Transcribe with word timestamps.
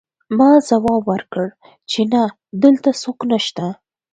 ما 0.37 0.51
ځواب 0.67 1.01
ورکړ 1.11 1.47
چې 1.91 2.01
نه 2.13 2.21
دلته 2.63 2.89
څوک 3.01 3.17
نشته 3.31 3.65